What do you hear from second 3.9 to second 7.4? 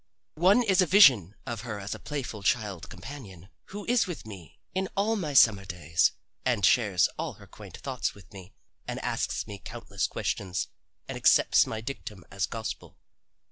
with me in all my summer days, and shares all